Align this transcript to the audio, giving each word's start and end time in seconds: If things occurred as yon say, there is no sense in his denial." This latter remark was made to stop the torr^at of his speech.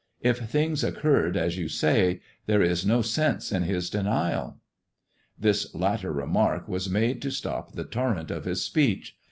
If 0.23 0.49
things 0.49 0.83
occurred 0.83 1.37
as 1.37 1.59
yon 1.59 1.69
say, 1.69 2.21
there 2.47 2.63
is 2.63 2.83
no 2.87 3.03
sense 3.03 3.51
in 3.51 3.61
his 3.61 3.87
denial." 3.87 4.57
This 5.39 5.75
latter 5.75 6.11
remark 6.11 6.67
was 6.67 6.89
made 6.89 7.21
to 7.21 7.29
stop 7.29 7.73
the 7.73 7.85
torr^at 7.85 8.31
of 8.31 8.45
his 8.45 8.63
speech. 8.63 9.15